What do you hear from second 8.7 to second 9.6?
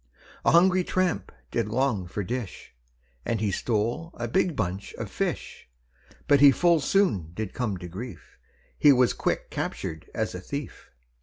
He was quick